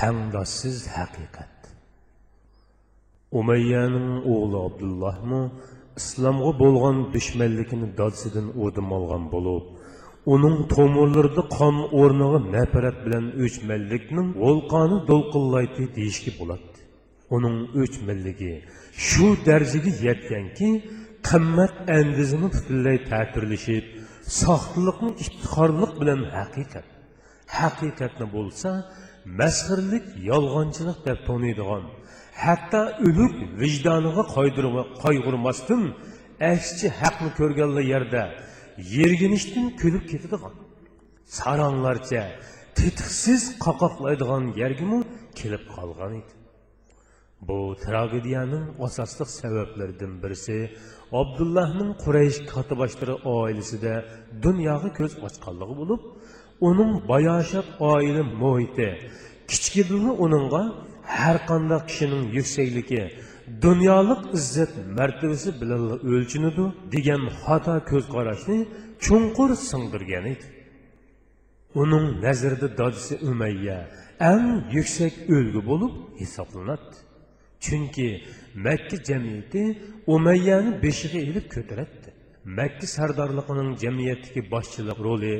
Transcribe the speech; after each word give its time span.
tangdoshsiz 0.00 0.78
haqiqat. 0.96 1.54
Umayyaning 3.40 4.10
o'g'li 4.32 4.58
abdullohmi 4.68 5.42
islomga 6.00 6.52
bo'lgan 6.62 6.96
dushmanligini 7.14 7.88
dodsidan 8.00 8.46
o'dim 8.64 8.88
olgan 8.98 9.24
bo'lib 9.34 9.64
uning 10.34 10.56
tomirlarida 10.74 11.42
qon 11.58 11.76
o'rniga 12.00 12.38
nafrat 12.54 12.96
bilan 13.04 13.24
o'chmanlikning 13.44 14.28
volqoni 14.44 14.98
do'lqillaydi 15.10 15.84
deyishga 15.96 16.32
bo'ladi 16.40 16.68
uning 17.36 17.56
o'chmanligi 17.82 18.54
shu 19.08 19.26
darajaga 19.48 19.92
yetganki 20.06 20.68
qimmat 21.28 21.74
andizini 21.98 22.48
butunlay 22.54 22.98
ta'tirlashib 23.10 23.84
soxtiliqni 24.42 25.10
iftixorlik 25.22 25.92
bilan 26.00 26.20
haqiqat 26.36 26.86
haqiqatni 27.58 28.26
bo'lsa 28.36 28.70
masxirlik 29.40 30.06
yolg'onchilik 30.30 30.98
deb 31.08 31.18
to'niydigan 31.28 31.84
hatto 32.44 32.82
o'lik 33.06 33.34
vijdoniga 33.62 34.22
qayg'urmasdan 35.04 35.82
aksichi 36.52 36.88
haqni 37.00 37.30
ko'rganlar 37.40 37.84
yerda 37.94 38.22
yerginishdan 38.96 39.66
kulib 39.80 40.04
ketadigan 40.12 40.54
saronglarcha 41.38 42.22
tetiqsiz 42.78 43.42
qoqoqlaydigan 43.64 44.44
yergimi 44.62 45.00
kelib 45.40 45.64
qolgan 45.76 46.12
edi 46.20 46.32
bu 47.48 47.58
tragediyaning 47.84 48.64
asosli 48.86 49.24
sabablaridan 49.40 50.12
birisi 50.22 50.56
abdullohning 51.20 51.90
quraysh 52.04 52.38
kotiboshlari 52.52 53.14
oilasida 53.36 53.94
dunyoga 54.44 54.90
ko'z 54.98 55.12
ochganligi 55.26 55.74
bo'lib 55.80 56.02
uning 56.68 56.92
bayoshat 57.12 57.66
oila 57.92 58.22
muhiti 58.42 58.88
kichkidilni 59.50 60.12
uningga 60.24 60.62
har 61.20 61.36
qanday 61.50 61.80
kishining 61.88 62.24
yuksakligi 62.36 63.02
dunyolik 63.64 64.22
izzat 64.38 64.72
martabasi 64.98 65.50
bilan 65.60 65.82
o'lchinadi 66.12 66.64
degan 66.94 67.22
xato 67.42 67.74
ko'z 67.90 68.04
qarashni 68.14 68.58
chunqur 69.04 69.50
singdirgan 69.70 70.24
edi. 70.32 70.46
Uning 71.82 72.06
nazarida 72.24 72.68
dodisi 72.80 73.14
umayya 73.30 73.78
eng 74.32 74.46
yuksak 74.76 75.14
o'lgu 75.34 75.60
bo'lib 75.70 75.92
hisoblanadi. 76.20 76.96
Chunki 77.64 78.08
makka 78.66 78.96
jamiyati 79.08 79.62
umayyani 80.14 80.70
beshiga 80.84 81.20
ilib 81.28 81.46
ko'taradi 81.54 82.08
makka 82.58 82.86
sardorligining 82.96 83.70
jamiyatdagi 83.82 84.40
boshchilik 84.52 84.98
roli 85.06 85.34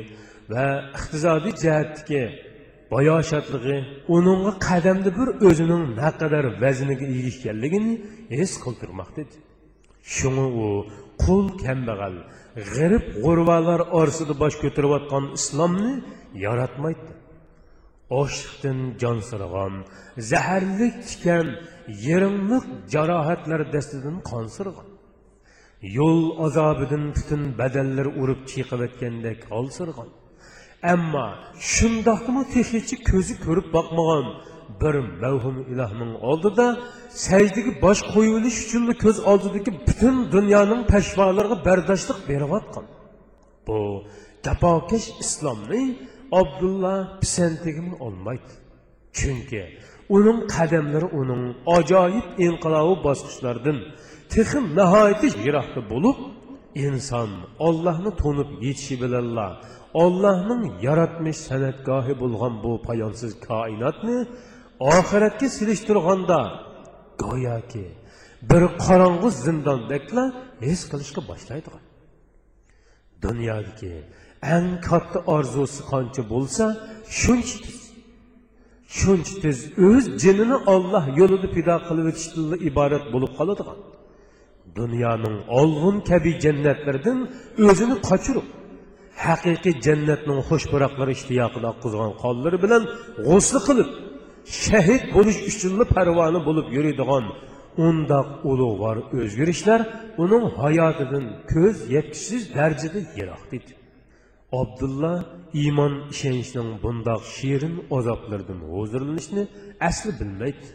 va 0.51 0.65
iqtisodiy 0.97 1.53
jihatdagi 1.63 2.23
bayoşatlığı, 2.91 3.77
onunla 4.15 4.55
qədəmdə 4.63 5.13
bir 5.17 5.31
özünün 5.49 5.93
nə 5.99 6.09
qədər 6.21 6.47
vəzinə 6.63 6.97
ilişkənligini 7.05 7.93
his 8.31 8.57
qıldırmaq 8.63 9.13
dedi. 9.17 9.37
Şunu 10.15 10.45
o, 10.65 10.69
qul 11.21 11.51
kəmbəğal, 11.61 12.17
ғərib 12.75 13.05
ғurvalar 13.23 13.85
arasında 13.99 14.39
baş 14.39 14.57
көтеріп 14.63 14.95
атқан 14.99 15.33
İslamны 15.39 15.93
yaratmaydı. 16.45 17.15
Oşlıqdan 18.09 18.79
can 19.01 19.19
sırğan, 19.29 19.83
zəhərlik 20.17 21.03
tikan, 21.09 21.51
yerimlik 22.05 22.65
carahatlar 22.93 23.67
dəstidən 23.73 24.23
qan 24.29 24.47
sırğan. 24.55 24.87
Yol 25.81 26.39
azabıdın 26.45 27.11
bütün 27.17 27.51
bədəllər 27.59 28.09
urib 28.21 28.47
çiqib 28.49 28.81
etkəndək 28.87 29.45
al 29.51 29.69
sırğan. 29.77 30.09
Ammo 30.83 31.27
shundoqmi 31.73 32.41
tehichi 32.53 32.95
ko'zi 33.09 33.33
ko'rib 33.45 33.67
boqmagan 33.75 34.27
bir 34.81 34.95
mavhum 35.23 35.57
ilohning 35.71 36.13
oldida 36.29 36.67
sajdaga 37.27 37.71
bosh 37.85 38.01
qo'yilish 38.13 38.57
uchun 38.65 38.83
ko'z 39.03 39.17
oldidagi 39.31 39.71
butun 39.87 40.15
dunyoning 40.35 40.81
pashvolariga 40.93 41.57
bardoshlik 41.67 42.19
berayotgan. 42.29 42.85
Bu 43.67 43.77
jafokash 44.45 45.07
islomni 45.23 45.81
abdulla 46.39 46.95
pisantigini 47.21 47.93
olmaydi. 48.05 48.51
Chunki 49.17 49.63
uning 50.15 50.39
qadamlari 50.55 51.07
uning 51.19 51.43
ajoyib 51.77 52.27
inqilobi 52.45 52.95
bosqichlaridan 53.07 53.77
texim 54.33 54.65
nihoyatda 54.79 55.27
yiroqda 55.45 55.81
bo'lib 55.91 56.17
inson 56.85 57.29
ollohni 57.67 58.11
to'nib 58.21 58.49
yetishi 58.65 58.95
bilanla 59.03 59.47
ollohning 59.93 60.63
yaratmish 60.87 61.39
san'atgohi 61.49 62.13
bo'lgan 62.21 62.53
bu 62.63 62.71
poyonsiz 62.87 63.31
koinotni 63.49 64.17
oxiratga 64.95 65.47
silishtirganda 65.57 66.39
go'yoki 67.23 67.85
bir 68.49 68.63
qorong'u 68.85 69.29
zindondakla 69.45 70.23
his 70.67 70.81
qilishga 70.91 71.21
boshlaydigan 71.29 71.83
dunyodagi 73.23 73.93
eng 74.55 74.69
katta 74.87 75.19
orzusi 75.35 75.81
qancha 75.91 76.21
bo'lsa 76.33 76.65
shuncha 77.21 77.57
tez 77.65 77.79
shuncha 78.99 79.33
tez 79.43 79.57
o'z 79.87 80.03
jinini 80.23 80.57
olloh 80.73 81.05
yo'lida 81.19 81.47
pido 81.55 81.75
qilib 81.87 82.05
o'tishdan 82.11 82.51
iborat 82.69 83.05
bo'lib 83.13 83.31
qoladigan 83.39 83.79
dunyoning 84.79 85.37
olg'un 85.59 85.97
kabi 86.09 86.31
jannatlaridan 86.43 87.17
o'zini 87.69 87.95
qochirib 88.09 88.47
haqiqiy 89.25 89.75
jannatning 89.85 90.39
xushburoqlari 90.49 91.11
ishtiyoqini 91.17 91.67
oqqizgan 91.73 92.11
qonlari 92.23 92.57
bilan 92.65 92.83
g'usli 93.27 93.59
qilib 93.67 93.89
shahid 94.63 95.03
bo'lish 95.15 95.39
uchun 95.49 95.73
parvona 95.95 96.39
bo'lib 96.47 96.67
yuradigan 96.75 97.25
undoq 97.87 98.27
ulug'vor 98.51 98.97
o'zgarishlar 99.19 99.79
uning 100.23 100.45
hayotidan 100.61 101.25
ko'z 101.51 101.75
yetkisiz 101.95 102.41
darajada 102.57 102.99
yiroq 103.17 103.43
edi 103.57 103.71
abdulla 104.61 105.13
iymon 105.53 105.93
ishonchning 106.13 106.69
bundoq 106.83 107.23
shirin 107.37 107.75
azoblaridan 107.97 108.59
huzurlanishni 108.73 109.43
asli 109.89 110.11
bilmaydi. 110.19 110.67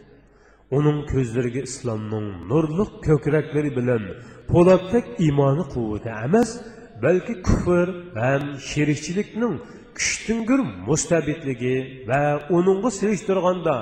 Uning 0.79 0.99
ko'zlariga 1.13 1.63
islomning 1.71 2.27
nurliq 2.51 2.91
ko'kraklari 3.09 3.71
bilan 3.79 4.03
po'latdek 4.53 5.05
iymoni 5.27 5.65
quvvati 5.75 6.11
emas 6.27 6.51
balki 7.05 7.35
kufr 7.47 7.89
ham 8.23 8.43
sherikchilikning 8.71 9.55
kuchtingur 9.99 10.61
mustabidligi 10.89 11.77
va 12.09 12.23
uningga 12.57 12.91
selishtirganda 13.01 13.77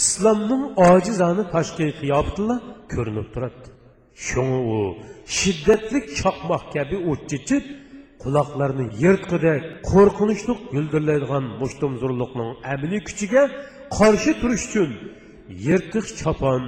islomning 0.00 0.64
ojizani 0.90 1.44
tashqi 1.54 1.86
qiyobtila 2.00 2.56
ko'rinib 2.92 3.28
turadi 3.34 3.68
shuni 4.26 4.58
u 4.76 4.78
shiddatli 5.38 5.98
chaqmoq 6.18 6.64
kabi 6.74 6.96
o'tchichib 7.10 7.64
quloqlarni 8.22 8.86
yirtqidek 9.02 9.62
qo'rqinchli 9.90 10.54
guldirlaydigan 10.74 11.44
mushtumzurliqning 11.62 12.50
amaliy 12.72 13.02
kuchiga 13.08 13.42
qarshi 13.98 14.32
turish 14.40 14.64
uchun 14.68 14.90
yirtiq 15.66 16.06
chopon 16.20 16.62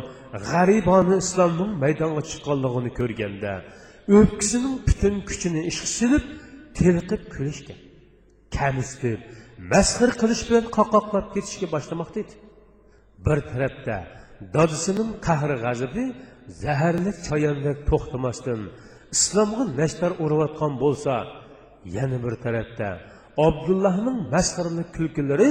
g'aribona 0.51 1.15
islomning 1.25 1.73
maydonga 1.83 2.23
chiqqanligini 2.31 2.91
ko'rganda 2.99 3.53
o'pkisining 4.09 4.77
butun 4.89 5.15
kuchini 5.29 5.61
ishga 5.71 5.89
silib 5.99 6.25
telqib 6.79 7.23
kulishga 7.35 7.75
kamsitib 8.57 9.21
masxir 9.73 10.11
qilish 10.21 10.43
bilan 10.49 10.65
qoqoqlab 10.77 11.27
ketishga 11.35 11.67
boshlamoqda 11.75 12.19
edi. 12.25 12.35
Bir 13.27 13.39
tarafda 13.51 13.97
dodisining 14.55 15.11
qahri 15.27 15.57
g'azabi 15.65 16.05
zaharli 16.63 17.13
choyandek 17.27 17.79
to'xtamasdan 17.91 18.61
islomga 19.17 19.65
nashtar 19.81 20.13
urayotgan 20.25 20.73
bo'lsa 20.83 21.15
yana 21.97 22.19
bir 22.25 22.35
tarafda 22.45 22.89
abdullohning 23.47 24.19
masxirli 24.35 24.85
kulkilari 24.97 25.51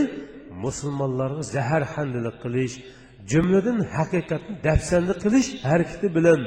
musulmonlarga 0.63 1.44
zahar 1.56 1.83
handili 1.94 2.31
qilish 2.44 2.75
jumladan 3.31 3.79
haqiqatni 3.95 4.53
dafsanda 4.68 5.13
qilish 5.23 5.50
harakati 5.69 6.07
bilan 6.18 6.41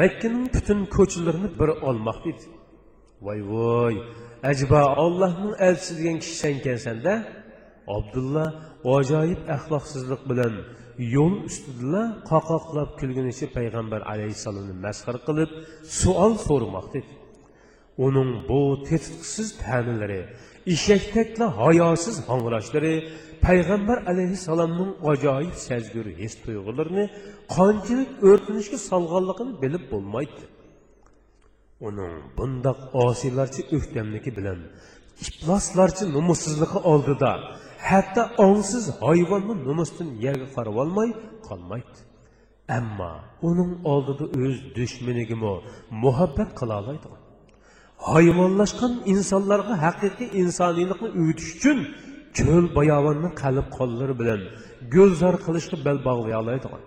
makkaning 0.00 0.46
butun 0.54 0.78
ko'chalarini 0.96 1.48
bir 1.60 1.70
olmoqda 1.88 2.28
edi. 2.32 2.46
Voy 3.26 3.40
voy 3.52 3.94
ajba 4.50 4.82
ollohning 5.04 5.54
elchisi 5.66 5.92
degan 5.98 6.18
kishi 6.24 7.14
abdulla 7.96 8.44
ajoyib 8.96 9.40
axloqsizlik 9.56 10.22
bilan 10.30 10.54
yo'l 11.14 11.34
ustida 11.48 12.02
qoqoqlab 12.30 12.90
kulgunicha 13.00 13.46
payg'ambar 13.56 14.00
alayhissalomni 14.12 14.74
masxar 14.86 15.16
qilib 15.26 15.50
savol 16.00 16.32
so'ramoqda 16.46 16.96
edi. 17.02 17.12
Uning 18.06 18.30
bu 18.48 18.60
tetiqsiz 18.88 19.48
ta'nilari 19.64 20.20
eshakdakla 20.74 21.46
hayosiz 21.62 22.16
hong'irashlari 22.28 22.94
payg'ambar 23.44 23.98
alayhissalomning 24.10 24.90
ajoyib 25.12 25.56
sezguri 25.68 26.12
his 26.22 26.34
tuyg'ularini 26.44 27.04
qanchalik 27.56 28.10
o'rtinishga 28.28 28.78
solganligini 28.90 29.52
bilib 29.62 29.84
bo'lmaydi. 29.92 30.42
Uning 31.88 32.14
bundoq 32.38 32.78
osiylarcha 33.06 33.62
o'ktamligi 33.76 34.30
bilan 34.38 34.60
ifloslarcha 35.24 36.04
nomussizligi 36.16 36.78
oldida 36.92 37.32
hatto 37.88 38.22
ongsiz 38.46 38.84
hayvonni 39.04 39.54
nomusdan 39.68 40.08
yerga 40.24 40.48
qarab 40.56 40.76
olmay 40.82 41.10
qolmaydi. 41.48 41.98
Ammo 42.78 43.12
uning 43.48 43.72
oldida 43.92 44.24
o'z 44.42 44.56
dushmanigimi 44.76 45.54
muhabbat 46.04 46.50
qila 46.58 46.74
oladigan 46.82 47.22
hayvonlashgan 48.10 48.92
insonlarga 49.12 49.74
haqiqiy 49.84 50.28
insoniylikni 50.42 51.08
uyutish 51.20 51.50
uchun 51.56 51.78
cho'l 52.36 52.64
bayovonni 52.78 53.30
qalb 53.42 53.66
qo'llari 53.78 54.14
bilan 54.20 54.40
go'zar 54.94 55.34
qilishni 55.46 55.76
bel 55.86 55.98
bog'lay 56.08 56.34
oladigan 56.42 56.82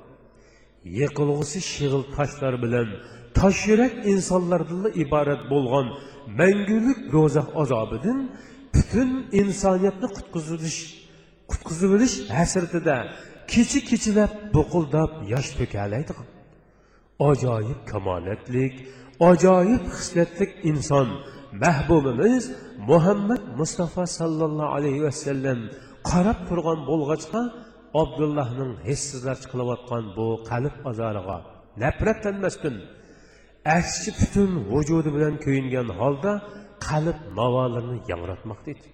yiqilg'usi 1.00 1.60
shig'il 1.72 2.04
toshlar 2.16 2.54
bilan 2.63 2.88
tosh 3.38 3.62
yurak 3.69 3.94
insonlardan 4.13 4.84
iborat 5.04 5.42
bo'lgan 5.54 5.88
mangulik 6.40 7.00
do'zax 7.13 7.48
azobidan 7.62 8.19
butun 8.75 9.10
insoniyatni 9.42 10.07
qutqizilish 10.18 10.80
qutqizib 11.51 11.90
olish 11.98 12.16
hasratida 12.38 12.98
kecha 13.51 13.80
kechilab 13.90 14.31
buqildab 14.56 15.12
yosh 15.34 15.50
to'kalaydigan 15.60 16.28
ajoyib 17.30 17.80
kamolatlik 17.92 18.74
ajoyib 19.31 19.84
xislatlik 19.98 20.51
inson 20.72 21.07
mahbubimiz 21.63 22.44
muhammad 22.92 23.42
mustafa 23.60 24.04
sallallohu 24.19 24.74
alayhi 24.78 25.01
vasallam 25.07 25.60
qarab 26.10 26.40
turgan 26.50 26.80
bo'lg'achqa 26.90 27.42
abdullohning 28.01 28.72
hissizlarcha 28.88 29.48
qilayotgan 29.51 30.04
bu 30.18 30.28
qalb 30.50 30.75
azoriga 30.92 31.38
nafratlanmasdan 31.84 32.75
aksicha 33.78 34.12
butun 34.19 34.51
vujudi 34.72 35.10
bilan 35.16 35.36
kuyingan 35.46 35.88
holda 36.00 36.31
qalb 36.88 37.18
navolarni 37.40 37.98
yangratmoqda 38.12 38.69
edi 38.75 38.88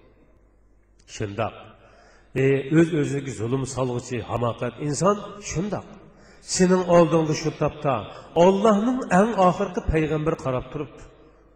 shundoq 1.16 1.54
e, 2.42 2.44
o'z 2.78 2.88
o'ziga 3.00 3.32
zulm 3.40 3.62
solg'uchi 3.74 4.16
hamoqat 4.30 4.74
inson 4.86 5.16
shundoq 5.50 5.86
sening 6.54 6.82
oldingda 6.96 7.34
shu 7.42 7.50
topda 7.62 7.94
ollohning 8.44 8.98
eng 9.20 9.30
oxirgi 9.48 9.80
payg'ambari 9.92 10.36
qarab 10.44 10.66
turibdi 10.72 11.02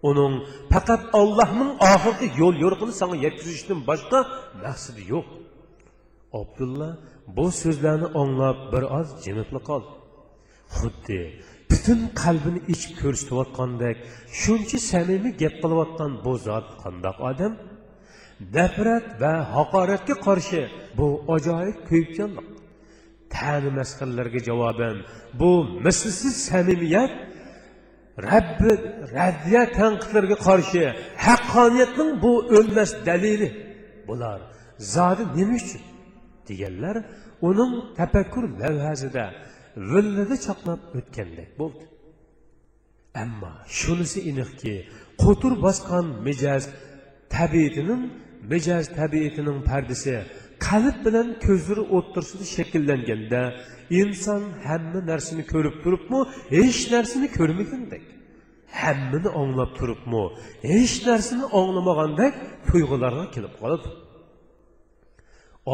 uning 0.08 0.34
faqat 0.72 1.02
ollohning 1.20 1.70
oxirgi 1.92 2.26
yo'l 2.40 2.54
yo'riqini 2.64 2.94
sanga 3.00 3.16
yetkazishdan 3.26 3.78
boshqa 3.90 4.18
maqsadi 4.64 5.02
yo'q. 5.12 5.26
Abdulla 6.40 6.88
bu 7.36 7.46
so'zlarni 7.62 8.08
anglab 8.22 8.58
bir 8.72 8.84
oz 8.98 9.08
jimibli 9.24 9.60
qoldi. 9.68 9.92
Xuddi 10.76 11.20
butun 11.70 12.00
qalbini 12.22 12.60
ichib 12.72 12.92
ko'rsatayotgandek 13.02 13.96
shuncha 14.40 14.78
samimiy 14.90 15.34
gap 15.42 15.54
qilayotgan 15.62 16.12
bu 16.24 16.32
zot 16.46 16.66
qandoq 16.82 17.18
odam? 17.30 17.52
Nafrat 18.56 19.06
va 19.22 19.32
haqoratga 19.54 20.14
qarshi 20.26 20.60
bu 20.98 21.06
ajoyib 21.34 21.78
kuyibchanlik 21.88 22.48
tani 23.34 23.70
masxarlarga 23.78 24.40
javoban 24.48 24.96
bu 25.40 25.50
mislsiz 25.84 26.34
samimiyat 26.50 27.12
rabbi 28.32 28.70
raddiya 29.16 29.62
tanqidlarga 29.78 30.36
qarshi 30.46 30.82
haqqoniyatning 31.26 32.10
bu 32.22 32.32
o'lmas 32.56 32.90
dalili 33.08 33.48
bular. 34.08 34.40
Zodi 34.94 35.24
nima 35.36 35.54
uchun? 35.60 35.82
Deganlar 36.48 36.96
uning 37.48 37.72
tafakkur 37.98 38.44
lavhasida 38.62 39.24
villada 39.92 40.36
chaqnab 40.46 40.80
o'tgandek 40.98 41.50
bo'ldi. 41.60 41.84
Ammo 43.22 43.52
shunisi 43.78 44.18
aniqki 44.30 44.74
qo'tur 45.22 45.52
bosgan 45.64 46.06
mijoz 46.26 46.64
tabiatining 47.36 48.02
mijoz 48.52 48.84
tabiatining 48.98 49.58
pardasi 49.70 50.14
qalb 50.66 50.96
bilan 51.06 51.28
ko'zlari 51.46 51.82
o'ttirsida 51.96 52.44
shakllanganda 52.56 53.42
inson 54.00 54.42
hamma 54.66 55.00
narsani 55.10 55.42
ko'rib 55.52 55.76
turibmi 55.84 56.20
hech 56.56 56.80
narsani 56.94 57.28
ko'rmagandek 57.38 58.04
hammani 58.82 59.30
anglab 59.40 59.70
turibmi 59.78 60.22
hech 60.72 60.94
narsani 61.08 61.44
anglamagandek 61.60 62.34
tuyg'ularga 62.68 63.24
kelib 63.34 63.54
qoladi. 63.60 63.88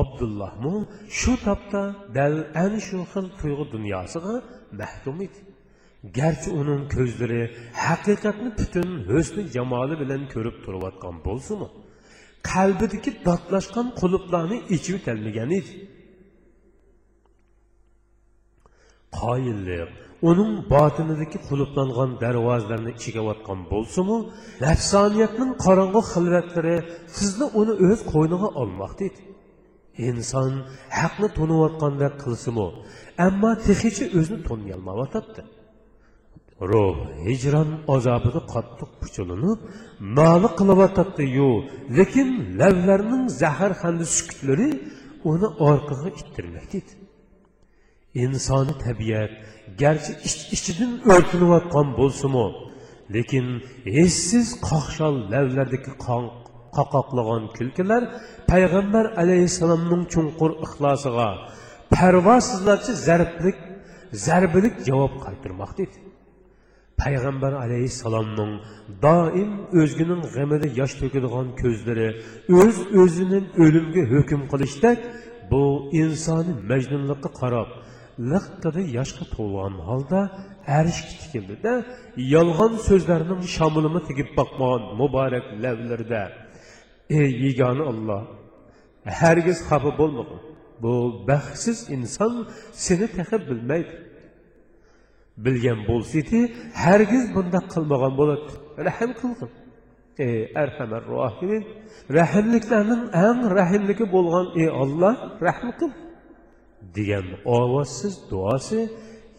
Abdullohmu 0.00 0.74
shu 1.18 1.32
topda 1.46 1.82
dal 2.16 2.34
ana 2.64 2.80
shu 2.88 2.98
xil 3.12 3.26
tuyg'u 3.40 3.64
dunyosiga 3.74 4.34
mahkum 4.80 5.16
edi. 5.26 5.40
Garchi 6.18 6.50
uning 6.60 6.82
ko'zlari 6.94 7.42
haqiqatni 7.84 8.50
butun 8.60 8.88
husni 9.10 9.42
jamoli 9.56 9.94
bilan 10.02 10.22
ko'rib 10.34 10.56
turayotgan 10.64 11.16
bo'lsimi 11.26 11.68
qalbidagi 12.50 13.10
dodlashgan 13.26 13.86
quluplarni 14.00 14.58
ichib 14.76 14.94
o'tolmagan 14.98 15.50
edi. 15.58 15.72
Qoyillik 19.18 19.90
uning 20.30 20.52
botinidagi 20.72 21.38
quluplangan 21.48 22.10
darvozalarni 22.22 22.90
ichiga 22.98 23.22
bo'lsinu 23.72 24.16
nafsoniyatning 24.64 25.52
qorong'u 25.64 26.00
xilvatlari 26.12 26.76
sizni 27.18 27.46
uni 27.60 27.74
o'z 27.86 28.00
qo'yniga 28.12 28.48
olmoqda 28.62 29.02
edi. 29.10 29.20
Inson 30.08 30.52
haqni 31.00 31.28
to'niyotgandek 31.38 32.14
qilsimi 32.22 32.66
ammo 33.26 33.50
tehicha 33.66 34.04
o'zini 34.18 34.40
to'niyolmayotdi 34.48 35.42
ruh 36.70 36.96
hijron 37.26 37.70
azobida 37.94 38.40
qattiq 38.54 38.90
puchulinib 39.00 39.58
noli 40.18 40.48
qilyotdiyu 40.58 41.50
lekin 41.98 42.28
lavlarning 42.60 43.24
zahar 43.40 43.72
sukutlari 44.16 44.68
uni 45.30 45.48
orqaga 45.68 46.08
ittirmakda 46.20 46.76
edi 46.80 46.92
insoni 48.24 48.74
tabiat 48.86 49.32
garchi 49.82 50.12
ich 50.28 50.38
ichidan 50.56 50.92
o'rtinayotgan 51.12 51.88
bo'lsinu 51.98 52.46
lekin 53.14 53.46
essiz 54.02 54.46
qoqshol 54.68 55.14
lavlardagi 55.32 55.92
qoqoqlagan 56.76 57.44
kulkilar 57.56 58.02
payg'ambar 58.50 59.04
alayhissalomning 59.22 60.04
chunqur 60.12 60.50
ixlosiga 60.66 61.28
parvosizlarcha 61.94 62.92
zarblik 63.08 63.58
zarbilik 64.26 64.74
javob 64.88 65.12
qaytarmoqda 65.24 65.80
edi 65.88 65.98
payg'ambar 67.02 67.52
alayhissalomning 67.64 68.52
doim 69.06 69.50
o'zgining 69.80 70.22
g'amida 70.34 70.66
yosh 70.80 70.94
to'kadigan 71.00 71.48
ko'zlari 71.62 72.08
o'z 72.60 72.76
o'zining 73.02 73.46
o'limga 73.64 74.02
hukm 74.12 74.40
qilishdek 74.52 74.98
bu 75.50 75.62
insoniy 76.02 76.56
majnunlikqa 76.70 77.30
qarab 77.40 77.68
liqtada 78.32 78.80
yoshga 78.98 79.24
to'lgan 79.34 79.74
holda 79.88 80.20
arishga 80.78 81.14
tikildida 81.22 81.72
yolg'on 82.34 82.72
so'zlarning 82.88 83.42
shomilini 83.56 84.00
tegib 84.08 84.28
boqmagan 84.38 84.82
muborak 85.00 85.46
lavlarida 85.64 86.22
ey 87.20 87.30
yegona 87.44 87.84
olloh 87.92 88.22
hargiz 89.20 89.58
xafa 89.68 89.98
bo'lmagin. 89.98 90.40
Bu 90.82 91.24
baxtsiz 91.28 91.78
inson 91.96 92.32
seni 92.72 93.06
taxib 93.16 93.42
bilmaydi. 93.50 93.92
Bilgan 95.44 95.80
bo'lsaydi 95.90 96.38
hargiz 96.84 97.24
bundoq 97.36 97.66
qilmagan 97.74 98.12
bo'ladi. 98.20 98.50
Rahm 98.88 99.10
qilgin 99.20 99.50
ey 100.26 100.38
arhamar 100.62 101.02
rohimin 101.14 101.62
rahimliklarning 102.18 103.02
eng 103.26 103.40
rahimligi 103.58 104.06
bo'lgan 104.14 104.46
ey 104.62 104.68
olloh 104.82 105.16
rahm 105.46 105.68
qil. 105.78 105.92
Degan 106.96 107.26
ovozsiz 107.58 108.14
duosi 108.30 108.80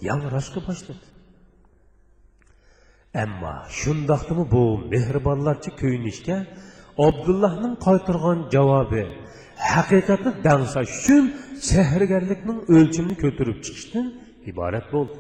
yangrashga 0.08 0.60
boshladi. 0.68 1.06
Ammo 3.24 3.56
shundoqdimi 3.80 4.46
bu 4.54 4.64
mehribonlarcha 4.94 5.72
kuyinishga 5.82 6.38
abdullohning 7.08 7.76
qaytirgan 7.86 8.40
javobi 8.56 9.04
haqiqatni 9.74 10.32
dangsash 10.48 10.92
uchun 11.00 11.24
sehrgarlikning 11.70 12.60
o'lchimini 12.76 13.16
ko'tarib 13.24 13.58
chiqishdan 13.66 14.06
iborat 14.52 14.88
bo'ldi. 14.96 15.18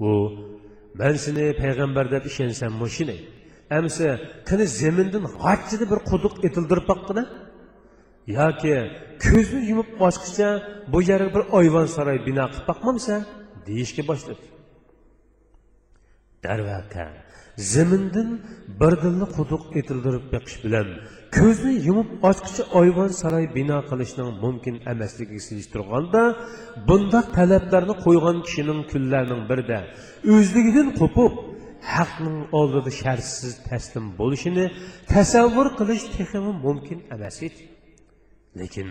U 0.00 0.10
man 1.00 1.14
seni 1.24 1.44
payg'ambar 1.62 2.06
deb 2.14 2.24
ishonsam 2.30 2.72
shunday 2.96 3.20
amsa 3.78 4.06
qani 4.48 4.64
zamindan 4.80 5.24
g'achchida 5.42 5.84
bir 5.92 6.00
quduq 6.10 6.34
etildirib 6.46 6.86
boqqina 6.92 7.22
yoki 8.38 8.74
ko'zni 9.26 9.60
yumib 9.70 9.90
ochqicha 10.08 10.48
bu 10.92 10.98
yerga 11.10 11.30
bir 11.36 11.42
oyvon 11.58 11.86
saroy 11.96 12.18
bino 12.28 12.44
qilib 12.52 12.66
boqmamsan 12.70 13.20
deyishga 13.66 14.02
boshladi 14.10 14.44
darvaqa. 16.44 17.06
Zamindan 17.72 18.30
birdilla 18.80 19.26
quduq 19.36 19.62
etildirib 19.78 20.24
beqish 20.34 20.58
bilan 20.64 20.88
ko'zni 21.38 21.72
yumib 21.88 22.10
ochqichi 22.30 22.62
oyvon 22.80 23.10
saroy 23.20 23.46
bino 23.58 23.78
qilishning 23.90 24.30
mumkin 24.44 24.76
emasligiga 24.92 25.58
turganda 25.74 26.22
bundoq 26.88 27.26
talablarni 27.38 27.94
qo'ygan 28.04 28.36
kishining 28.46 28.80
kunlarning 28.92 29.42
birida 29.50 29.78
o'zligidan 30.34 30.88
qo'pib 31.00 31.32
haqning 31.94 32.38
oldida 32.58 32.90
shartsiz 33.02 33.54
taslim 33.68 34.06
bo'lishini 34.20 34.64
tasavvur 35.14 35.68
qilish 35.78 36.04
texmi 36.16 36.52
mumkin 36.66 36.98
emas 37.14 37.38
edi. 37.48 37.62
Lekin 38.60 38.88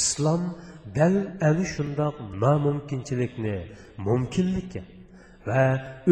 islom 0.00 0.42
dal 0.96 1.16
ana 1.48 1.64
shundoq 1.74 2.14
nomumkinchilikni 2.42 3.56
mumkinlikka 4.06 4.82
və 5.48 5.64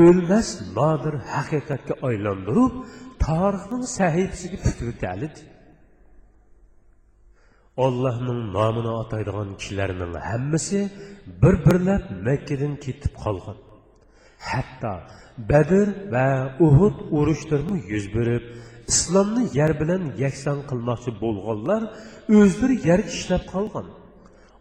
ölməz 0.07 0.49
nadir 0.77 1.19
həqiqətə 1.33 1.99
aylandırıb 2.09 2.81
tarixin 3.25 3.85
səhifəsini 3.97 4.59
bütöv 4.65 4.91
dəlid. 5.03 5.37
Allahın 7.85 8.41
namını 8.57 8.93
ataydığan 9.01 9.51
kişilərin 9.61 10.17
hamısı 10.29 10.81
bir-birləb 11.43 12.05
Məkkədən 12.27 12.79
ketib 12.85 13.15
qalğan. 13.25 13.59
Hətta 14.51 14.95
Bədir 15.51 15.89
və 16.13 16.29
Uhud 16.67 17.13
uruşlarını 17.19 17.79
yüz 17.93 18.15
verib 18.15 18.45
İslamni 18.89 19.49
yer 19.59 19.81
bilan 19.81 20.03
yakson 20.19 20.61
qilmoqchi 20.71 21.13
bo'lganlar 21.23 21.83
o'zlari 22.41 22.77
yer 22.89 23.01
ishlab 23.13 23.45
qolgan 23.53 23.87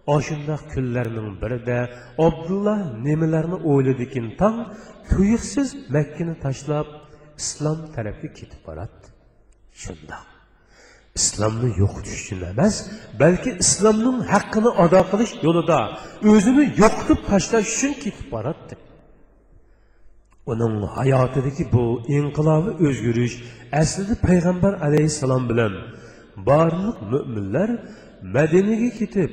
Oshundoq 0.07 0.61
kunlarning 0.73 1.29
birida 1.41 1.77
Abdullah 2.27 2.79
nimalarni 3.07 3.57
o'yladikin 3.71 4.25
tong 4.41 4.57
tuyuqsiz 5.09 5.67
Makkani 5.95 6.35
tashlab 6.45 6.87
islom 7.41 7.79
tarafga 7.95 8.29
ketib 8.39 8.61
boradi. 8.67 9.05
Shundoq 9.83 10.35
islomni 11.19 11.69
yo'qotish 11.81 12.17
uchun 12.23 12.39
emas 12.53 12.75
balki 13.21 13.51
islomning 13.65 14.17
haqqini 14.31 14.71
ado 14.83 15.01
qilish 15.11 15.33
yo'lida 15.45 15.79
o'zini 16.31 16.63
yo'qotib 16.81 17.19
tashlash 17.29 17.69
uchun 17.75 17.93
ketib 18.03 18.27
boradi 18.35 18.75
uning 20.51 20.75
hayotidagi 20.97 21.63
bu 21.75 21.83
inqilobiy 22.17 22.75
o'zgarish 22.87 23.35
aslida 23.81 24.15
payg'ambar 24.27 24.73
alayhissalom 24.87 25.43
bilan 25.51 25.73
barliq 26.49 26.97
mo'minlar 27.11 27.69
madinaga 28.35 28.89
ketib 28.99 29.31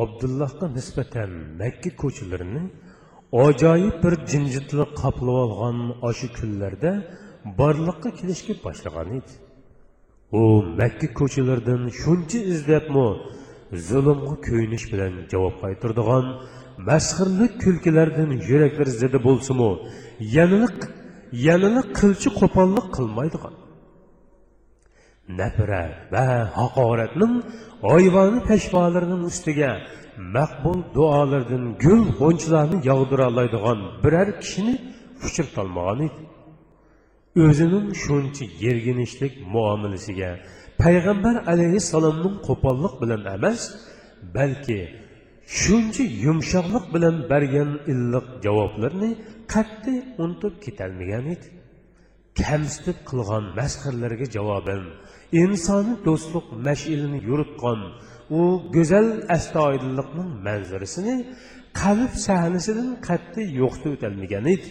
abdullohga 0.00 0.66
nisbatan 0.78 1.30
makka 1.60 1.90
ko'chalarini 2.02 2.62
ajoyib 3.46 3.96
bir 4.04 4.14
jimjitlik 4.30 4.90
qoplab 5.02 5.36
olgan 5.44 5.78
oshu 6.08 6.28
kunlarda 6.38 6.92
borliqqa 7.60 8.10
kelishga 8.18 8.54
boshlagan 8.64 9.08
edi. 9.18 9.32
U 10.40 10.42
makka 10.80 11.08
ko'chalaridan 11.20 11.82
shuncha 12.00 12.40
izlabmi 12.54 13.08
zulmga 13.88 14.34
ko'yinish 14.48 14.86
bilan 14.92 15.12
javob 15.32 15.54
qaytirdigan 15.62 16.26
masxirlik 16.88 17.52
kulkilardan 17.64 18.30
yuraklar 18.48 18.88
zidi 19.00 19.18
bo'lsimu 19.28 19.70
yaniliq 20.36 20.78
yanili 21.48 21.82
qilchi 21.98 22.28
qo'pollik 22.40 22.86
qilmaydigan. 22.96 23.54
Nafra 25.28 25.82
va 26.12 26.26
haqoratning 26.58 27.34
oyvoni 27.94 28.40
peshvolarining 28.48 29.22
ustiga 29.30 29.70
maqbul 30.36 30.78
duolardan 30.96 31.64
gul 31.84 32.02
g'unchilarni 32.20 32.78
yog'dira 32.90 33.24
oladigan 33.32 33.78
biror 34.02 34.28
kishini 34.42 34.74
uchirtolmagan 35.26 36.00
edi. 36.06 36.20
O'zining 37.44 37.86
shuncha 38.04 38.44
yerginishlik 38.64 39.34
muomalasiga 39.54 40.30
payg'ambar 40.82 41.34
alayhissalomning 41.52 42.36
qo'pollik 42.48 42.94
bilan 43.02 43.22
emas 43.36 43.60
balki 44.36 44.80
shuncha 45.60 46.04
yumshoqlik 46.24 46.84
bilan 46.94 47.16
bergan 47.30 47.70
illiq 47.92 48.26
javoblarni 48.44 49.10
qat'iy 49.54 50.00
unutib 50.22 50.54
ketolmagan 50.64 51.24
edi. 51.34 51.46
Kamsitib 52.40 52.98
qilgan 53.08 53.44
masxirlarga 53.58 54.26
javoban 54.36 54.82
insoniy 55.42 55.96
do'stlik 56.06 56.46
mashilini 56.66 57.18
yuritgan 57.28 57.80
u 58.38 58.40
go'zal 58.76 59.08
astoydillikning 59.36 60.30
manzarasini 60.46 61.16
qalb 61.80 62.12
sahnasidan 62.26 62.90
qat'iy 63.08 63.48
yo'qitib 63.60 63.92
o'tolmagan 63.96 64.44
edi. 64.54 64.70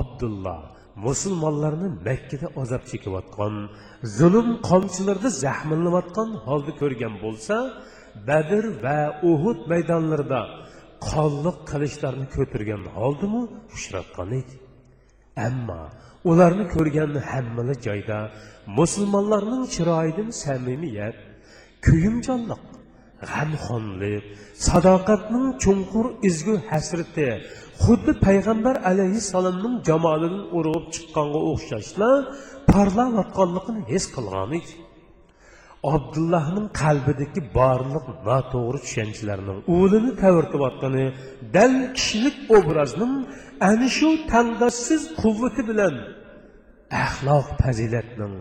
Abdulloh 0.00 0.62
musulmonlarni 1.06 1.88
makkada 2.08 2.46
azob 2.62 2.82
chekayotgan 2.90 3.54
zulm 4.18 4.48
qomchilarda 4.68 5.30
zahminlayotgan 5.44 6.30
holda 6.46 6.72
ko'rgan 6.80 7.14
bo'lsa 7.24 7.56
badr 8.28 8.64
va 8.84 8.98
uhud 9.30 9.60
maydonlarida 9.72 10.42
qonliq 11.08 11.58
qilichlarni 11.70 12.26
ko'targan 12.36 12.82
holdimi 12.96 13.42
uchratgan 13.76 14.30
edi. 14.40 14.54
Ammo 15.48 15.82
ularni 16.30 16.64
ko'rgan 16.74 17.12
hammali 17.30 17.74
joyda 17.86 18.18
musulmonlarning 18.78 19.64
chiroyidan 19.74 20.28
samimiyat 20.44 21.16
kuyimjonliq 21.86 22.62
g'amxonlik 23.30 24.24
sadoqatning 24.66 25.46
chunqur 25.62 26.06
izgu 26.28 26.54
hasrati 26.70 27.28
xuddi 27.84 28.12
payg'ambar 28.26 28.76
alayhissalomning 28.90 29.76
jamolidan 29.88 30.44
urg'ib 30.58 30.86
chiqqanga 30.94 31.40
o'xshashla 31.52 32.10
parlayotganligini 32.72 33.82
his 33.92 34.04
qilgan 34.14 34.50
edi 34.58 34.72
abdullohning 35.90 36.68
qalbidagi 36.82 37.40
borliq 37.58 38.06
noto'g'ri 38.28 38.78
tushunchalarning 38.86 39.58
o'lini 39.78 40.12
tavirtiyotgani 40.22 41.04
dal 41.56 41.74
kishilik 41.96 42.36
obrazning 42.56 43.14
ana 43.70 43.88
shu 43.98 44.08
tandassiz 44.32 45.02
quvvati 45.20 45.62
bilan 45.70 45.94
axloq 47.04 47.46
fazilatning 47.62 48.34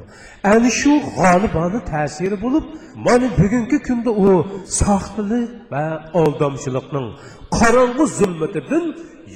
ana 0.54 0.70
shu 0.80 0.94
g'olibona 1.18 1.80
ta'siri 1.94 2.38
bo'lib 2.46 2.66
mana 3.08 3.28
bugungi 3.40 3.78
kunda 3.88 4.12
u 4.26 4.30
soxtalik 4.80 5.50
va 5.74 5.86
aldomchilikning 6.22 7.08
qorong'u 7.58 8.04
zulmatidan 8.20 8.86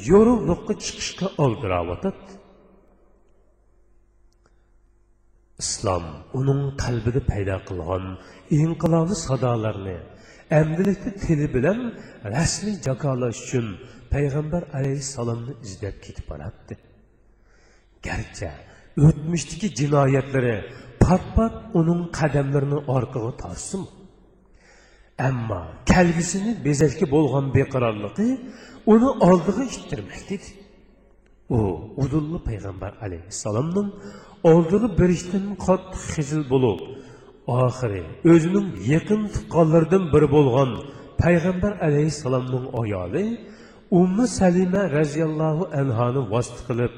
yorug'liqqa 0.09 0.74
chiqishga 0.83 1.27
oldirayotadi 1.43 2.21
islom 5.63 6.05
uning 6.39 6.62
qalbida 6.83 7.21
paydo 7.31 7.57
qilgan 7.67 8.05
inqilobiy 8.59 9.19
sadolarni 9.27 9.97
amdilikda 10.59 11.12
tili 11.24 11.47
bilan 11.55 11.79
rasmiy 12.35 12.75
jakolash 12.88 13.39
uchun 13.45 13.67
payg'ambar 14.13 14.63
alayhissalomni 14.77 15.53
izlab 15.65 15.95
ketib 16.05 16.25
boradi 16.31 16.75
garchi 18.07 18.50
o'tmishdagi 19.05 19.67
jinoyatlari 19.79 20.55
pat 21.03 21.24
pat 21.35 21.53
uning 21.79 22.01
qadamlarini 22.19 22.79
orqaga 22.95 23.31
torsin 23.43 23.83
ammo 25.27 25.62
kalbisini 25.91 26.51
bezashga 26.65 27.05
bo'lgan 27.15 27.45
beqarorligi 27.57 28.29
uni 28.93 29.09
oldiga 29.27 29.63
ittirmakda 29.75 30.38
u 31.57 31.59
udulli 32.03 32.39
payg'ambar 32.50 32.91
alayhissalomning 33.05 33.89
oldirib 34.52 34.94
berishdan 35.02 35.46
qattiq 35.66 36.04
xijil 36.14 36.42
bo'lib 36.54 36.80
oxiri 37.64 38.04
o'zining 38.32 38.68
yaqin 38.94 39.22
tuqqanlaridan 39.36 40.04
biri 40.14 40.28
bo'lgan 40.36 40.72
payg'ambar 41.24 41.74
alayhissalomning 41.88 42.66
ayoli 42.82 43.25
ummi 44.00 44.25
salima 44.40 44.82
roziyallohu 44.98 45.64
anhoni 45.82 46.22
vasita 46.34 46.62
qilib 46.70 46.94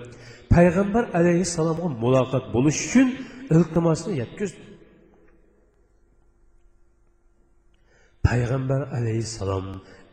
payg'ambar 0.56 1.04
alayhissalomga 1.20 1.90
muloqot 2.04 2.46
bo'lish 2.56 2.80
uchun 2.88 3.08
iltimosni 3.56 4.12
yetkazdi. 4.22 4.62
Payg'ambar 8.28 8.82
alayhissalom 8.98 9.68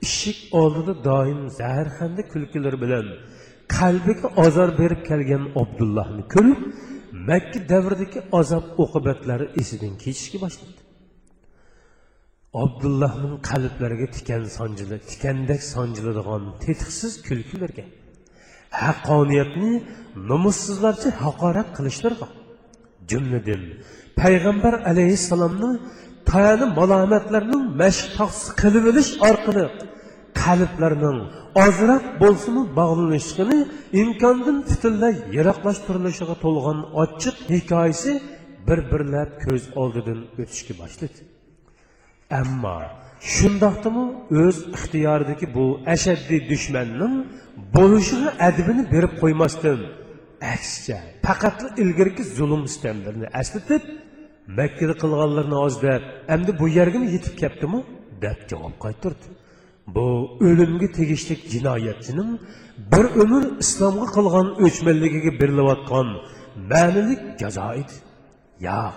ishik 0.07 0.38
oldida 0.61 0.93
doim 1.11 1.41
zaharxanda 1.59 2.23
kulkilar 2.33 2.75
bilan 2.85 3.07
qalbiga 3.76 4.26
ozor 4.45 4.71
berib 4.81 5.00
kelgan 5.11 5.45
abdullohni 5.62 6.23
ko'rib 6.35 6.61
makka 7.28 7.59
davridagi 7.73 8.19
azob 8.40 8.64
oqibatlari 8.85 9.47
esidan 9.61 9.95
kechishga 10.04 10.38
boshladi 10.45 10.81
abdullohning 12.62 13.35
qalblariga 13.50 14.07
tikan 14.16 14.43
sonjili 14.59 14.97
tikandek 15.11 15.62
sonjiladigan 15.75 16.43
tetiksiz 16.64 17.12
kulkilarga 17.28 17.85
haqqoniyatni 18.83 19.73
nomussizlarcha 20.31 21.11
haqorat 21.25 21.69
qilishlarga 21.76 22.28
jumladan 23.11 23.62
payg'ambar 24.21 24.75
alayhissalomni 24.90 25.71
tayani 26.31 26.66
malomatlarning 26.78 27.64
mashqtoqsi 27.83 28.47
qilib 28.61 28.85
olish 28.90 29.11
orqali 29.28 29.64
qalblarning 30.44 31.18
ozroq 31.64 32.04
bo'lsinu 32.22 32.62
bog'lanishini 32.78 33.58
imkondan 34.02 34.58
butunlay 34.68 35.14
yiroqlashtirilishiga 35.36 36.36
to'lgan 36.44 36.78
ochiq 37.02 37.36
hikoyasi 37.54 38.12
bir 38.68 38.78
birlab 38.90 39.30
ko'z 39.44 39.62
oldidan 39.82 40.20
o'tishga 40.40 40.74
boshladi. 40.82 41.20
Ammo 42.40 42.78
shundoqdimi 43.34 44.04
o'z 44.42 44.56
ixtiyoridagi 44.76 45.46
bu 45.56 45.64
ashaddiy 45.94 46.40
dushmanning 46.52 47.14
bo'lishiga 47.76 48.30
adibini 48.48 48.82
berib 48.94 49.14
qo'ymasdan 49.22 49.80
aksicha 50.54 50.98
faqat 51.26 51.58
ilgarigi 51.82 52.24
zulm 52.38 52.62
sistemlarini 52.70 53.28
aslatib 53.40 53.82
makkada 54.58 54.94
qilganlarni 55.02 55.56
ozdab 55.66 56.02
endi 56.34 56.50
bu 56.60 56.66
yergami 56.78 57.06
yetib 57.16 57.34
kelibdimi? 57.40 57.80
deb 58.24 58.38
javob 58.50 58.74
qaytirdi 58.84 59.26
Bu 59.87 60.37
ölümge 60.41 60.93
tegishli 60.93 61.49
cinayetçinin 61.50 62.41
bir 62.93 63.05
ömür 63.05 63.59
İslam'a 63.59 64.07
kılgan 64.07 64.62
o'chmanligiga 64.62 65.33
birlivatkan 65.41 66.07
ma'nilik 66.71 67.38
ceza 67.38 67.75
idi. 67.75 67.93
Ya, 68.61 68.93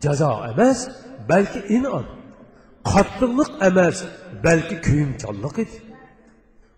ceza 0.00 0.48
emez, 0.48 0.88
belki 1.28 1.58
inan. 1.74 2.04
Katlılık 2.84 3.62
emez, 3.62 4.04
belki 4.44 4.80
köyümçallık 4.80 5.58
idi. 5.58 5.82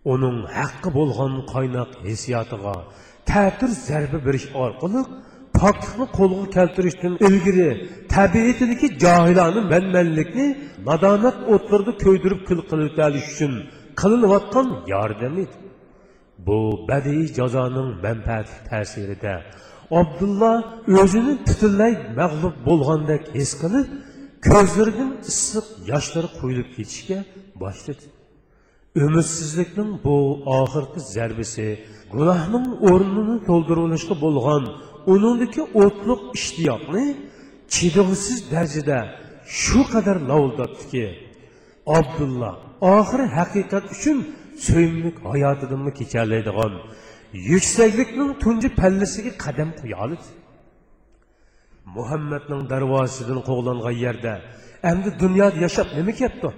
Onun 0.04 0.44
hakkı 0.44 0.94
bo'lgan 0.94 1.46
kaynak 1.46 1.88
hisiyatıga, 2.04 2.74
ta'tir 3.26 3.68
zərbi 3.68 4.26
bir 4.26 4.34
iş 4.34 4.46
poklikni 5.62 6.06
qo'lga 6.18 6.44
keltirishdan 6.56 7.14
ilgari 7.28 7.68
tabiatidagi 8.14 8.86
johilani 9.04 9.60
manmanlikni 9.72 10.46
madonat 10.88 11.36
o'tlarida 11.54 11.92
ko'ydirib 12.04 12.40
kul 12.48 12.60
qilitalish 12.70 13.26
uchun 13.32 13.52
qilinayotgan 14.00 14.68
yordam 14.94 15.34
edi 15.44 15.56
bu 16.46 16.58
badiiy 16.88 17.26
jazoning 17.38 17.88
manfaati 18.06 18.54
ta'sirida 18.70 19.34
abdulla 20.00 20.52
o'zini 21.02 21.34
butunlay 21.48 21.92
mag'lub 22.20 22.54
bo'lgandek 22.68 23.22
his 23.38 23.50
qilib 23.62 23.86
ko'zlaridan 24.48 25.10
issiq 25.30 25.66
yoshlar 25.92 26.24
quyilib 26.38 26.68
ketishga 26.76 27.18
boshladi 27.62 28.04
umidsizlikning 29.00 30.04
bu 30.04 30.16
oxirgi 30.60 31.00
zarbisi 31.16 31.66
gunohning 32.14 32.66
o'rnini 32.90 33.36
to'ldirilishga 33.48 34.14
bo'lgan 34.24 34.64
uningdagi 35.12 35.62
o'tliq 35.82 36.20
ishtiyoqni 36.38 37.04
chidovsiz 37.74 38.38
darajada 38.52 38.98
shu 39.60 39.80
qadar 39.92 40.16
lovuldatdiki 40.30 41.06
abdulla 41.98 42.50
oxiri 42.96 43.26
haqiqat 43.38 43.84
uchun 43.94 44.18
so'yimlik 44.66 45.16
hayotidanmi 45.32 45.92
kecharlaydigan 46.00 46.72
yuksaklikning 47.50 48.30
tunji 48.42 48.68
pallasiga 48.80 49.32
qadam 49.44 49.70
qo'ya 49.80 49.96
oladi. 50.04 50.26
Muhammadning 51.96 52.62
darvozasidan 52.72 53.40
qo'g'langan 53.48 53.94
yerda 54.04 54.34
endi 54.90 55.08
dunyoda 55.22 55.58
yashab 55.64 55.88
nima 55.98 56.12
ketdi 56.22 56.48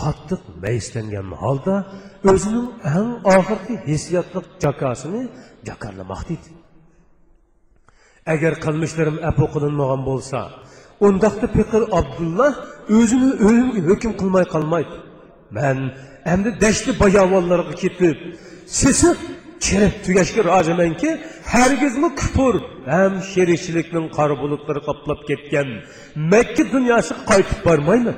qattiq 0.00 0.42
mayislangan 0.64 1.28
holda 1.42 1.74
o'zining 2.32 2.68
eng 2.96 3.10
oxirgi 3.36 3.74
hissiyotli 3.90 4.40
jakosini 4.64 5.22
jakarlamoqda 5.68 6.32
edi 6.36 6.50
agar 8.34 8.52
qilmishlarim 8.64 9.16
apu 9.30 9.44
qilinmagan 9.54 10.02
bo'lsa 10.10 10.38
undaqda 11.06 11.46
piqir 11.56 11.82
abdulloh 12.00 12.52
o'zini 12.98 13.30
o'limga 13.46 13.80
hukm 13.90 14.12
qilmay 14.20 14.44
qolmaydi. 14.54 14.94
Man 15.56 15.78
endi 16.32 16.50
dashti 16.64 16.90
bayovonlarga 17.02 17.74
ketib 17.82 18.16
sisiq 18.80 19.18
kirib 19.66 19.94
tugashga 20.04 20.42
rozimanki 20.50 21.10
hargizmi 21.54 22.08
kufr 22.20 22.54
ham 22.92 23.12
sherikchilikning 23.32 24.06
qora 24.16 24.34
bulutlari 24.42 24.80
qoplab 24.88 25.20
ketgan 25.28 25.68
makka 26.32 26.64
dunyosiga 26.74 27.20
qaytib 27.30 27.58
bormayman. 27.68 28.16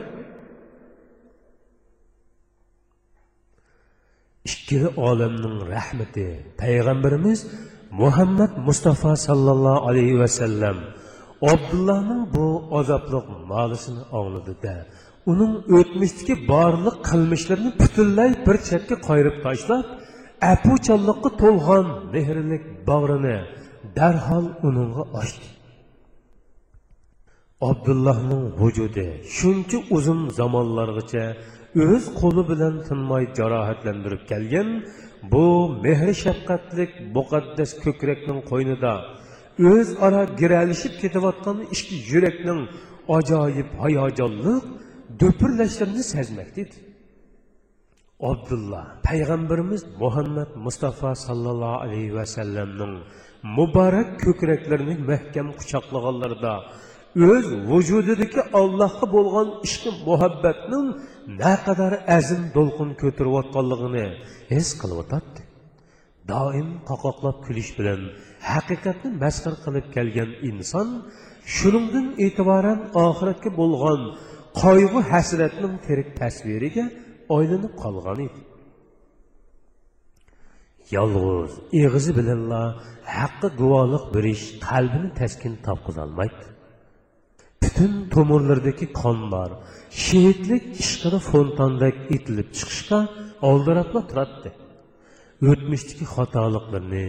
Ikkili 4.50 4.88
olamning 5.08 5.56
rahmati. 5.74 6.26
Payg'ambarimiz 6.60 7.40
muhammad 8.02 8.52
mustafa 8.66 9.12
sallallohu 9.26 9.80
alayhi 9.88 10.18
vasallam 10.22 10.76
abdullohning 11.52 12.22
bu 12.34 12.46
azobliq 12.78 13.26
molisini 13.52 14.02
og'ladida 14.18 14.74
uning 15.32 15.52
o'tmishdagi 15.78 16.34
borliq 16.52 16.96
qilmishlarini 17.08 17.70
butunlay 17.80 18.30
bir 18.46 18.56
chetga 18.68 18.96
qoyirib 19.08 19.36
tashlab 19.46 19.84
apuchanlikqa 20.52 21.30
to'lgan 21.42 21.86
mehrlik 22.14 22.62
bag'rini 22.88 23.38
darhol 23.98 24.46
uningga 24.68 25.04
ochdi. 25.20 25.48
Abdullohning 27.70 28.44
vujudi 28.60 29.08
shuncha 29.36 29.78
uzun 29.96 30.20
zamonlargacha 30.38 31.24
o'z 31.86 32.04
qo'li 32.20 32.42
bilan 32.50 32.74
tinmay 32.88 33.24
jarohatlantirib 33.38 34.22
kelgan 34.30 34.68
bu 35.32 35.44
mehri 35.84 36.14
shafqatlik 36.24 36.92
muqaddas 37.16 37.70
ko'krakning 37.84 38.40
qo'ynida 38.50 38.94
o'zaro 39.72 40.22
giralishib 40.40 40.94
ketayotgan 41.02 41.58
ikki 41.74 41.96
yurakning 42.10 42.60
ajoyib 43.18 43.68
hayajonliq 43.82 44.62
do'pirlashlarini 45.20 46.04
sezmakda 46.14 46.60
edi. 46.64 46.76
Abdulloh 48.30 48.84
payg'ambarimiz 49.08 49.82
muhammad 50.02 50.50
mustafa 50.66 51.10
sallallohu 51.26 51.78
alayhi 51.84 52.14
vasallamning 52.18 52.94
muborak 53.56 54.08
ko'kraklarini 54.24 54.96
mahkam 55.10 55.48
quchoqlaganlarida 55.58 56.54
o'z 57.16 57.46
vujudidagi 57.70 58.42
allohga 58.60 59.06
bo'lgan 59.14 59.48
ishqi 59.66 59.90
muhabbatning 60.08 60.86
naqadar 61.42 61.92
azim 62.18 62.42
to'lqin 62.56 62.90
ko'tarayotganligini 63.02 64.06
his 64.52 64.68
qilib 64.80 64.98
o'tadi. 65.04 65.40
Doim 66.32 66.68
qoqoqlab 66.88 67.36
kulish 67.46 67.72
bilan 67.78 68.00
haqiqatni 68.52 69.10
masxar 69.22 69.54
qilib 69.64 69.86
kelgan 69.96 70.30
inson 70.50 70.88
shuningdan 71.56 72.06
e'tiboran 72.24 72.80
oxiratga 73.06 73.50
bo'lgan 73.60 74.00
qayg'u 74.62 74.98
hasratning 75.12 75.74
tirik 75.86 76.08
tasviriga 76.20 76.84
aylanib 77.36 77.72
qolgan 77.82 78.18
edi. 78.26 78.40
Yolg'iz 80.96 81.52
eg'izi 81.84 82.12
bilanla 82.18 82.62
haqqi 83.16 83.48
guvohlik 83.60 84.04
berish 84.14 84.44
qalbini 84.68 85.08
taskin 85.20 85.54
topqizolmaydi 85.66 86.51
butun 87.82 88.08
tomirlardagi 88.14 88.86
qonlar 89.02 89.50
shehidlik 90.04 90.64
ishqida 90.82 91.18
fontandek 91.30 91.96
etilib 92.16 92.48
chiqishga 92.58 92.98
oldirabla 93.50 94.00
turadi 94.10 94.50
o'tmishdagi 95.50 96.04
xatoliklarni 96.14 97.04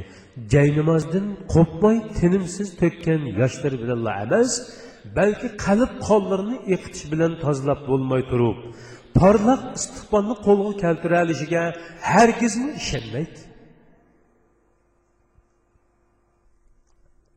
jaynamozdan 0.54 1.26
qo'pmay 1.54 1.98
tinimsiz 2.20 2.70
to'kkan 2.82 3.22
yoshlari 3.42 3.78
bilan 3.84 4.02
emas 4.26 4.52
balki 5.18 5.48
qalb 5.66 5.92
qonlarini 6.08 6.58
eqitish 6.76 7.06
bilan 7.14 7.32
tozalab 7.44 7.80
bo'lmay 7.90 8.22
turib 8.32 8.58
porloq 9.20 9.62
istiqbolni 9.80 10.36
qo'lga 10.48 10.74
keltira 10.84 11.18
olishiga 11.26 11.64
hargizmi 12.12 12.70
ishonmaydi. 12.82 13.40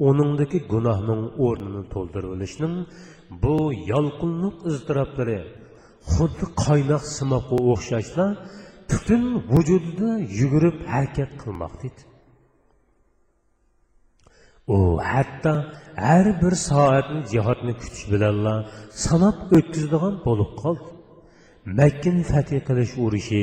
Uningdagi 0.05 0.59
gunohning 0.73 1.23
o'rnini 1.47 1.83
to'ldirilishning 1.93 2.75
bu 3.43 3.57
yolqinliq 3.93 4.57
iztiroblari 4.71 5.39
xuddi 6.15 6.47
qaynoq 6.65 7.05
simoqqa 7.17 7.57
o'xshashla 7.73 8.27
butun 8.91 9.23
vujudida 9.53 10.11
yugurib 10.41 10.77
harakat 10.93 11.31
qilmoqda 11.43 11.85
edi 11.91 12.03
u 14.77 14.79
hatto 15.13 15.55
har 16.07 16.27
bir 16.43 16.55
soatni 16.69 17.21
jihodni 17.33 17.73
kutish 17.81 18.05
bilanla 18.13 18.55
sanab 19.05 19.37
o'tkazadigan 19.57 20.15
bo'lib 20.27 20.51
qoldi 20.63 20.89
makkin 21.79 22.17
fatih 22.31 22.61
qilish 22.69 22.95
urushi 23.05 23.43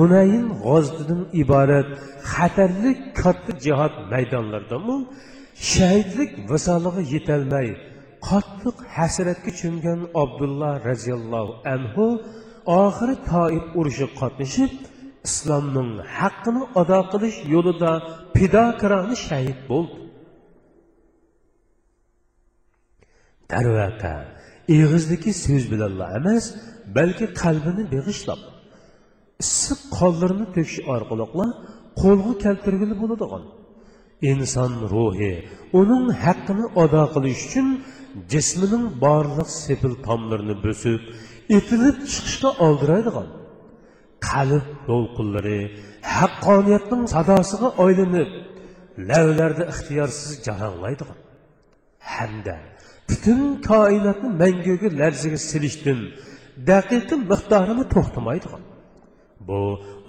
unayin 0.00 0.46
g'ozdidan 0.64 1.22
iborat 1.42 1.88
xatarli 2.32 2.90
katta 3.20 3.52
jihod 3.64 3.94
maydonlaridami 4.12 4.96
shahidlik 5.72 6.32
visoliga 6.50 7.02
yetolmay 7.14 7.68
qattiq 8.28 8.76
hasratga 8.96 9.50
cho'mgan 9.60 10.00
abdulloh 10.22 10.74
roziyallohu 10.90 11.52
anhu 11.74 12.06
oxiri 12.84 13.16
toib 13.32 13.64
urushi 13.78 14.06
qatnashib 14.20 14.72
islomning 15.28 15.90
haqqini 16.18 16.62
ado 16.80 16.98
qilish 17.12 17.38
yo'lida 17.54 17.92
pidokirani 18.36 19.16
shahid 19.28 19.58
bo'ldi 19.70 19.98
darvaqa 23.52 24.14
eg'izdagi 24.76 25.30
so'z 25.44 25.64
bilanla 25.72 26.06
emas 26.18 26.44
balki 26.96 27.26
qalbini 27.42 27.84
beg'ishlab 27.94 28.40
issiq 29.44 29.80
qonlarini 29.98 30.46
to'kish 30.54 30.80
orqali 30.94 31.26
qo'lga 32.02 32.32
keltirgili 32.44 32.94
bo'ladigan 33.02 33.44
inson 34.22 34.72
ruhi. 34.92 35.34
Uning 35.80 36.06
haqqini 36.24 36.64
ado 36.82 37.02
qilish 37.14 37.42
uchun 37.46 37.68
jismining 38.32 38.84
barliq 39.04 39.48
sepil 39.64 39.94
tomlarini 40.06 40.56
bo'sib 40.64 41.00
etilib 41.56 41.96
chiqishga 42.12 42.50
oldiradigan 42.66 43.28
qalb 44.28 44.66
to'lqinlari 44.88 45.60
haqqoniyatning 46.16 47.02
sadosiga 47.14 47.68
aylanib 47.84 48.30
lavlarda 49.08 49.64
ixtiyorsiz 49.72 50.30
jaranglaydigan 50.46 51.18
hamda 52.14 52.56
butun 53.08 53.40
koinotni 53.70 54.28
manguga 54.42 54.88
larzaga 55.00 55.38
silishdan 55.50 56.00
daqiqa 56.70 57.16
miqdorini 57.30 57.84
to'xtamaydigan. 57.94 58.62
Bu 59.48 59.60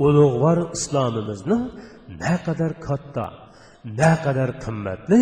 ulug'vor 0.05 0.59
islomimizning 0.77 1.63
naqadar 2.23 2.73
katta 2.87 3.25
naqadar 4.01 4.49
qimmatli 4.63 5.21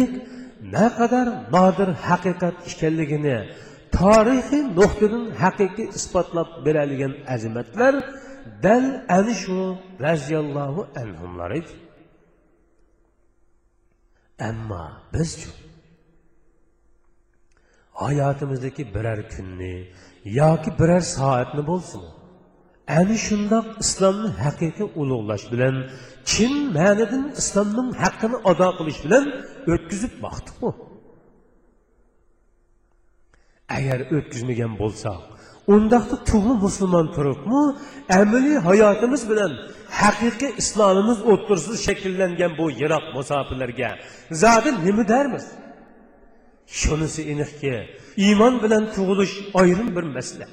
naqadar 0.75 1.27
nodir 1.55 1.89
haqiqat 2.07 2.55
ekanligini 2.71 3.37
tarixiy 3.97 4.63
nuqtadan 4.79 5.25
haqiqiy 5.43 5.87
isbotlab 5.97 6.49
beradigan 6.65 7.13
azimatlar 7.35 7.93
dal 8.65 8.85
ana 9.17 9.33
shu 9.41 9.57
roziyallohu 10.05 10.81
anhumlar 11.01 11.51
edi. 11.59 11.73
Ammo 14.49 14.85
bizchu 15.13 15.49
hayotimizdagi 18.03 18.83
biror 18.95 19.19
kunni 19.33 19.75
yoki 20.39 20.69
biror 20.79 21.03
soatni 21.15 21.63
bo'lsin 21.71 22.03
ana 22.87 23.15
shundoq 23.27 23.67
islomni 23.83 24.29
haqiqiy 24.43 24.87
ulug'lash 25.01 25.45
bilan 25.53 25.75
chin 26.31 26.53
ma'nidan 26.77 27.23
islomning 27.41 27.89
haqqini 28.03 28.37
ado 28.51 28.69
qilish 28.77 28.99
bilan 29.05 29.25
o'tkazib 29.73 30.13
boqdiqmi? 30.25 30.71
Agar 33.77 33.99
o'tkazmagan 34.15 34.73
bo'lsak 34.81 35.21
undaqda 35.73 36.15
tug'li 36.29 36.55
musulmon 36.65 37.07
turibmi 37.15 37.61
amaliy 38.21 38.57
hayotimiz 38.67 39.23
bilan 39.31 39.51
haqiqiy 40.01 40.51
islomimiz 40.61 41.19
o'ttirsiz 41.31 41.75
shakllangan 41.87 42.51
bu 42.59 42.65
yiroq 42.81 43.05
musofirlarga 43.17 43.89
zodi 44.43 44.69
nima 44.85 45.03
darmiz 45.13 45.45
shunisi 46.79 47.21
aniqki 47.33 47.75
iymon 48.25 48.53
bilan 48.63 48.83
tug'ilish 48.95 49.35
ayrim 49.61 49.89
bir 49.95 50.05
masala. 50.17 50.47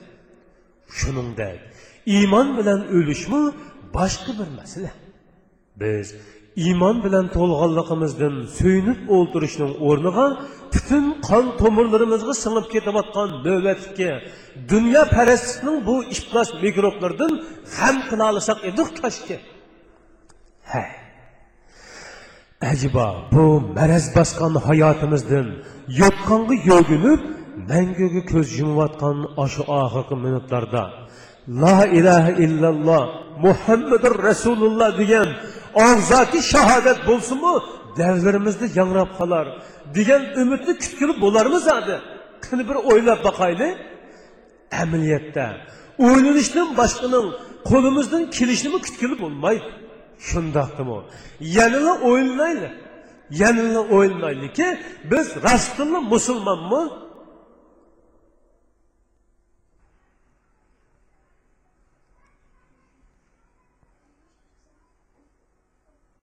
Shuningdek 0.99 1.59
iymon 2.17 2.49
bilan 2.59 2.81
o'lishmi 2.97 3.43
boshqa 3.97 4.31
bir 4.39 4.49
masala 4.59 4.91
biz 5.83 6.07
iymon 6.65 6.97
bilan 7.05 7.27
to'lg'anligimizdan 7.37 8.35
suyunib 8.59 9.01
o'ltirishning 9.17 9.73
o'rniga 9.89 10.27
butun 10.75 11.05
qon 11.29 11.45
tomirlarimizga 11.61 12.35
singib 12.45 12.67
ketayotgan 12.75 13.29
navbatga 13.47 14.11
dunyo 14.73 15.03
parastlikning 15.17 15.79
bu 15.89 15.97
iflos 16.15 16.51
mikroblardan 16.65 17.33
g'am 17.75 17.97
qila 18.09 18.25
olsak 18.33 18.59
edik 18.71 18.89
kashki 19.03 19.37
ha. 20.73 20.85
Ajibo 22.71 23.09
bu 23.33 23.45
maraz 23.79 24.07
bosgan 24.17 24.55
hayotimizdan 24.69 25.47
yotqonga 26.01 26.57
yo'ginib 26.71 27.21
manguga 27.71 28.23
ko'z 28.33 28.49
yumayotgan 28.61 29.17
oshu 29.45 29.63
oxirgi 29.81 30.17
minutlarda 30.25 30.83
La 31.49 31.87
ilahe 31.87 32.45
illallah 32.45 33.09
Muhammedur 33.41 34.23
Resulullah 34.23 34.99
diyen 34.99 35.27
ağzaki 35.75 36.43
şahadet 36.43 37.07
bulsun 37.07 37.41
mu? 37.41 37.63
Devlerimizde 37.97 38.69
yanrap 38.75 39.19
kalar. 39.19 39.49
Diyen 39.95 40.23
ümitli 40.37 40.79
kütkülü 40.79 41.21
bular 41.21 41.47
mı 41.47 41.61
zaten? 41.61 42.01
Kını 42.41 42.69
bir 42.69 42.75
oylap 42.75 43.25
bakaylı. 43.25 43.75
Emniyette. 44.73 45.57
Oylanıştan 45.99 46.77
başkanın 46.77 47.35
kolumuzdan 47.65 48.31
kilişini 48.31 48.75
mi 48.75 48.81
kütkülü 48.81 49.19
bulmaydı? 49.21 49.65
Şundaktım 50.19 50.91
o. 50.91 51.05
Yanına 51.41 51.95
oylanaylı. 51.95 52.71
Yanına 53.31 53.81
oylanaylı 53.81 54.53
ki 54.53 54.79
biz 55.11 55.43
rastlı 55.43 56.03
Müslüman 56.03 56.59
mı? 56.59 57.02